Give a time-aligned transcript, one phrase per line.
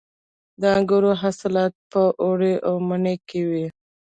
[0.61, 3.65] د انګورو حاصلات په اوړي او مني کې وي.